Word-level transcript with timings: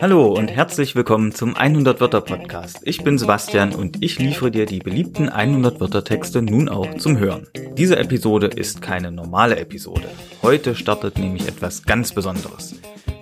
Hallo 0.00 0.32
und 0.32 0.48
herzlich 0.48 0.96
willkommen 0.96 1.32
zum 1.32 1.54
100 1.54 2.00
Wörter 2.00 2.20
Podcast. 2.22 2.80
Ich 2.82 3.04
bin 3.04 3.18
Sebastian 3.18 3.72
und 3.72 4.02
ich 4.02 4.18
liefere 4.18 4.50
dir 4.50 4.66
die 4.66 4.80
beliebten 4.80 5.28
100 5.28 5.78
Wörter 5.78 6.02
Texte 6.02 6.42
nun 6.42 6.68
auch 6.68 6.96
zum 6.96 7.18
Hören. 7.18 7.46
Diese 7.76 7.98
Episode 7.98 8.48
ist 8.48 8.82
keine 8.82 9.12
normale 9.12 9.60
Episode. 9.60 10.10
Heute 10.42 10.74
startet 10.74 11.18
nämlich 11.18 11.46
etwas 11.46 11.84
ganz 11.84 12.12
Besonderes. 12.12 12.74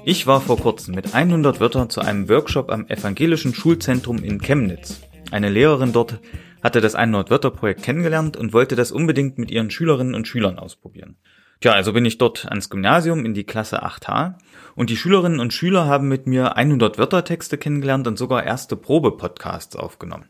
Ich 0.07 0.27
war 0.27 0.41
vor 0.41 0.57
kurzem 0.57 0.95
mit 0.95 1.15
100 1.15 1.61
Wörtern 1.61 1.91
zu 1.91 2.01
einem 2.01 2.31
Workshop 2.31 2.71
am 2.71 2.87
Evangelischen 2.87 3.53
Schulzentrum 3.53 4.25
in 4.25 4.41
Chemnitz. 4.41 5.03
Eine 5.31 5.51
Lehrerin 5.51 5.93
dort 5.93 6.19
hatte 6.63 6.81
das 6.81 6.95
100 6.95 7.31
Wörter 7.31 7.51
Projekt 7.51 7.83
kennengelernt 7.83 8.37
und 8.37 8.53
wollte 8.53 8.77
das 8.77 8.93
unbedingt 8.93 9.39
mit 9.39 9.51
ihren 9.51 9.71
Schülerinnen 9.71 10.15
und 10.15 10.29
Schülern 10.29 10.59
ausprobieren. 10.59 11.17
Tja, 11.61 11.73
also 11.73 11.93
bin 11.93 12.05
ich 12.05 12.19
dort 12.19 12.47
ans 12.47 12.69
Gymnasium 12.69 13.25
in 13.25 13.33
die 13.33 13.45
Klasse 13.45 13.83
8H 13.83 14.35
und 14.75 14.91
die 14.91 14.97
Schülerinnen 14.97 15.41
und 15.41 15.55
Schüler 15.55 15.87
haben 15.87 16.09
mit 16.09 16.27
mir 16.27 16.57
100 16.57 16.99
Wörtertexte 16.99 17.57
kennengelernt 17.57 18.07
und 18.07 18.19
sogar 18.19 18.45
erste 18.45 18.77
Probe-Podcasts 18.77 19.75
aufgenommen. 19.75 20.29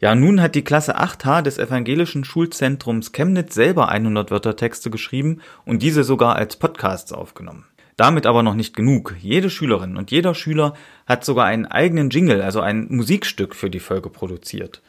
Ja, 0.00 0.14
nun 0.14 0.40
hat 0.40 0.54
die 0.54 0.62
Klasse 0.62 0.98
8H 0.98 1.42
des 1.42 1.58
Evangelischen 1.58 2.24
Schulzentrums 2.24 3.12
Chemnitz 3.12 3.54
selber 3.54 3.88
100 3.88 4.30
Wörtertexte 4.30 4.90
geschrieben 4.90 5.40
und 5.64 5.82
diese 5.82 6.04
sogar 6.04 6.36
als 6.36 6.56
Podcasts 6.56 7.12
aufgenommen. 7.12 7.66
Damit 7.96 8.26
aber 8.26 8.42
noch 8.42 8.54
nicht 8.54 8.76
genug. 8.76 9.14
Jede 9.18 9.50
Schülerin 9.50 9.96
und 9.96 10.10
jeder 10.10 10.34
Schüler 10.34 10.74
hat 11.06 11.24
sogar 11.24 11.46
einen 11.46 11.66
eigenen 11.66 12.10
Jingle, 12.10 12.42
also 12.42 12.60
ein 12.60 12.86
Musikstück 12.88 13.56
für 13.56 13.70
die 13.70 13.80
Folge 13.80 14.08
produziert. 14.08 14.82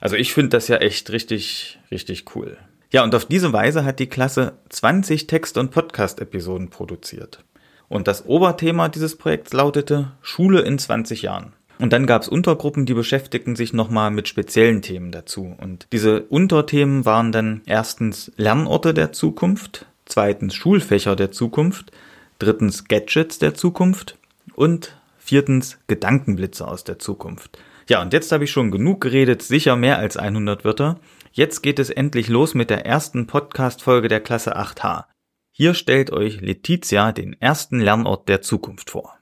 Also 0.00 0.16
ich 0.16 0.32
finde 0.32 0.50
das 0.50 0.68
ja 0.68 0.76
echt 0.76 1.10
richtig, 1.10 1.78
richtig 1.90 2.34
cool. 2.34 2.56
Ja, 2.90 3.04
und 3.04 3.14
auf 3.14 3.26
diese 3.26 3.52
Weise 3.52 3.84
hat 3.84 4.00
die 4.00 4.08
Klasse 4.08 4.54
20 4.70 5.26
Text- 5.26 5.58
und 5.58 5.70
Podcast-Episoden 5.70 6.70
produziert. 6.70 7.44
Und 7.88 8.08
das 8.08 8.26
Oberthema 8.26 8.88
dieses 8.88 9.16
Projekts 9.16 9.52
lautete 9.52 10.12
Schule 10.22 10.62
in 10.62 10.78
20 10.78 11.22
Jahren. 11.22 11.52
Und 11.78 11.92
dann 11.92 12.06
gab 12.06 12.22
es 12.22 12.28
Untergruppen, 12.28 12.84
die 12.84 12.94
beschäftigten 12.94 13.56
sich 13.56 13.72
nochmal 13.72 14.10
mit 14.10 14.28
speziellen 14.28 14.82
Themen 14.82 15.12
dazu. 15.12 15.54
Und 15.58 15.86
diese 15.92 16.22
Unterthemen 16.22 17.04
waren 17.04 17.32
dann 17.32 17.62
erstens 17.64 18.32
Lernorte 18.36 18.92
der 18.92 19.12
Zukunft, 19.12 19.86
zweitens 20.04 20.54
Schulfächer 20.54 21.16
der 21.16 21.32
Zukunft, 21.32 21.90
drittens 22.38 22.86
Gadgets 22.86 23.38
der 23.38 23.54
Zukunft 23.54 24.18
und 24.54 24.96
viertens 25.18 25.78
Gedankenblitze 25.86 26.66
aus 26.66 26.84
der 26.84 26.98
Zukunft. 26.98 27.58
Ja, 27.90 28.00
und 28.00 28.12
jetzt 28.12 28.30
habe 28.30 28.44
ich 28.44 28.52
schon 28.52 28.70
genug 28.70 29.00
geredet, 29.00 29.42
sicher 29.42 29.74
mehr 29.74 29.98
als 29.98 30.16
100 30.16 30.64
Wörter. 30.64 31.00
Jetzt 31.32 31.60
geht 31.60 31.80
es 31.80 31.90
endlich 31.90 32.28
los 32.28 32.54
mit 32.54 32.70
der 32.70 32.86
ersten 32.86 33.26
Podcast-Folge 33.26 34.06
der 34.06 34.20
Klasse 34.20 34.56
8H. 34.56 35.06
Hier 35.50 35.74
stellt 35.74 36.12
euch 36.12 36.40
Letizia 36.40 37.10
den 37.10 37.32
ersten 37.40 37.80
Lernort 37.80 38.28
der 38.28 38.42
Zukunft 38.42 38.90
vor. 38.90 39.18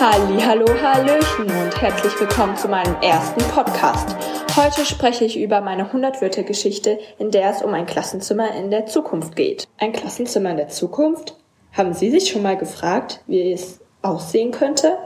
Halli, 0.00 0.42
hallo, 0.42 0.66
hallöchen 0.82 1.44
und 1.44 1.80
herzlich 1.80 2.18
willkommen 2.18 2.56
zu 2.56 2.66
meinem 2.66 2.96
ersten 3.00 3.44
Podcast. 3.52 4.16
Heute 4.56 4.84
spreche 4.86 5.24
ich 5.24 5.38
über 5.38 5.60
meine 5.60 5.92
100-Wörter-Geschichte, 5.92 6.98
in 7.20 7.30
der 7.30 7.50
es 7.50 7.62
um 7.62 7.72
ein 7.72 7.86
Klassenzimmer 7.86 8.56
in 8.56 8.72
der 8.72 8.86
Zukunft 8.86 9.36
geht. 9.36 9.68
Ein 9.78 9.92
Klassenzimmer 9.92 10.50
in 10.50 10.56
der 10.56 10.68
Zukunft? 10.68 11.36
Haben 11.72 11.94
Sie 11.94 12.10
sich 12.10 12.28
schon 12.28 12.42
mal 12.42 12.56
gefragt, 12.56 13.22
wie 13.28 13.52
es 13.52 13.83
aussehen 14.04 14.50
könnte? 14.50 14.96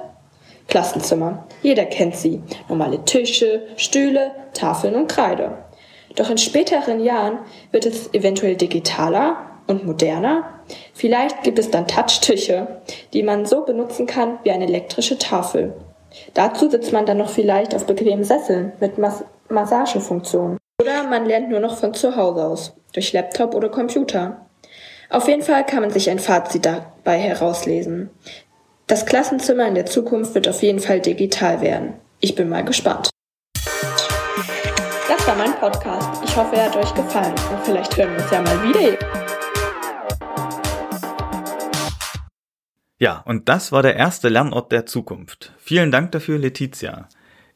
Klassenzimmer. 0.68 1.46
Jeder 1.62 1.86
kennt 1.86 2.16
sie. 2.16 2.42
Normale 2.68 3.04
Tische, 3.04 3.62
Stühle, 3.76 4.32
Tafeln 4.52 4.94
und 4.94 5.08
Kreide. 5.08 5.58
Doch 6.16 6.30
in 6.30 6.38
späteren 6.38 7.00
Jahren 7.00 7.38
wird 7.70 7.86
es 7.86 8.12
eventuell 8.12 8.56
digitaler 8.56 9.36
und 9.66 9.86
moderner. 9.86 10.60
Vielleicht 10.92 11.42
gibt 11.42 11.58
es 11.58 11.70
dann 11.70 11.86
Touchtische, 11.86 12.80
die 13.12 13.22
man 13.22 13.46
so 13.46 13.64
benutzen 13.64 14.06
kann 14.06 14.38
wie 14.42 14.50
eine 14.50 14.66
elektrische 14.66 15.18
Tafel. 15.18 15.74
Dazu 16.34 16.68
sitzt 16.68 16.92
man 16.92 17.06
dann 17.06 17.18
noch 17.18 17.30
vielleicht 17.30 17.74
auf 17.74 17.86
bequemen 17.86 18.24
Sesseln 18.24 18.72
mit 18.80 18.98
Mas 18.98 19.24
Massagefunktion. 19.50 20.58
Oder 20.80 21.04
man 21.04 21.24
lernt 21.24 21.48
nur 21.48 21.60
noch 21.60 21.78
von 21.78 21.94
zu 21.94 22.16
Hause 22.16 22.44
aus, 22.44 22.74
durch 22.92 23.12
Laptop 23.14 23.54
oder 23.54 23.70
Computer. 23.70 24.46
Auf 25.10 25.26
jeden 25.26 25.42
Fall 25.42 25.64
kann 25.64 25.80
man 25.80 25.90
sich 25.90 26.10
ein 26.10 26.18
Fazit 26.18 26.66
dabei 26.66 27.18
herauslesen. 27.18 28.10
Das 28.88 29.04
Klassenzimmer 29.04 29.68
in 29.68 29.74
der 29.74 29.84
Zukunft 29.84 30.34
wird 30.34 30.48
auf 30.48 30.62
jeden 30.62 30.80
Fall 30.80 30.98
digital 30.98 31.60
werden. 31.60 31.92
Ich 32.20 32.34
bin 32.34 32.48
mal 32.48 32.64
gespannt. 32.64 33.10
Das 35.06 35.26
war 35.26 35.36
mein 35.36 35.54
Podcast. 35.56 36.24
Ich 36.24 36.34
hoffe, 36.34 36.56
er 36.56 36.70
hat 36.70 36.76
euch 36.76 36.94
gefallen. 36.94 37.34
Und 37.52 37.66
vielleicht 37.66 37.94
hören 37.98 38.16
wir 38.16 38.22
uns 38.22 38.30
ja 38.30 38.40
mal 38.40 38.62
wieder. 38.62 38.96
Ja, 42.98 43.22
und 43.26 43.50
das 43.50 43.72
war 43.72 43.82
der 43.82 43.96
erste 43.96 44.30
Lernort 44.30 44.72
der 44.72 44.86
Zukunft. 44.86 45.52
Vielen 45.58 45.90
Dank 45.90 46.12
dafür, 46.12 46.38
Letizia. 46.38 47.10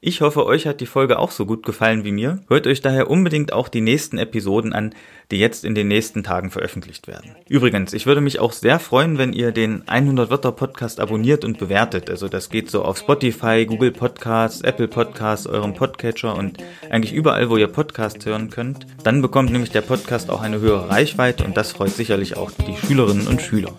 Ich 0.05 0.21
hoffe, 0.21 0.45
euch 0.47 0.67
hat 0.67 0.81
die 0.81 0.87
Folge 0.87 1.21
auch 1.21 1.31
so 1.31 1.47
gut 1.47 1.65
gefallen 1.65 2.03
wie 2.03 2.11
mir. 2.11 2.41
Hört 2.49 2.67
euch 2.67 2.81
daher 2.81 3.09
unbedingt 3.09 3.53
auch 3.53 3.69
die 3.69 3.81
nächsten 3.81 4.19
Episoden 4.19 4.73
an, 4.73 4.97
die 5.31 5.39
jetzt 5.39 5.65
in 5.65 5.77
den 5.77 5.87
nächsten 5.87 6.25
Tagen 6.25 6.51
veröffentlicht 6.51 7.07
werden. 7.07 7.37
Übrigens, 7.49 7.93
ich 7.93 8.05
würde 8.05 8.21
mich 8.21 8.41
auch 8.41 8.51
sehr 8.51 8.81
freuen, 8.81 9.17
wenn 9.17 9.33
ihr 9.33 9.53
den 9.53 9.87
100 9.87 10.29
Wörter 10.29 10.51
Podcast 10.51 10.99
abonniert 10.99 11.45
und 11.45 11.59
bewertet. 11.59 12.11
Also 12.11 12.27
das 12.27 12.51
geht 12.51 12.69
so 12.69 12.83
auf 12.83 12.99
Spotify, 12.99 13.65
Google 13.65 13.93
Podcasts, 13.93 14.63
Apple 14.63 14.89
Podcasts, 14.89 15.47
eurem 15.47 15.75
Podcatcher 15.75 16.35
und 16.37 16.59
eigentlich 16.91 17.13
überall, 17.13 17.49
wo 17.49 17.57
ihr 17.57 17.69
Podcast 17.69 18.27
hören 18.27 18.51
könnt. 18.51 18.89
Dann 19.05 19.23
bekommt 19.23 19.53
nämlich 19.53 19.71
der 19.71 19.83
Podcast 19.83 20.31
auch 20.31 20.43
eine 20.43 20.59
höhere 20.59 20.89
Reichweite 20.89 21.45
und 21.45 21.57
das 21.57 21.71
freut 21.71 21.95
sicherlich 21.95 22.37
auch 22.37 22.51
die 22.51 22.75
Schülerinnen 22.77 23.29
und 23.29 23.41
Schüler. 23.41 23.73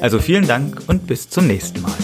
Also 0.00 0.18
vielen 0.18 0.48
Dank 0.48 0.82
und 0.88 1.06
bis 1.06 1.30
zum 1.30 1.46
nächsten 1.46 1.80
Mal. 1.82 1.94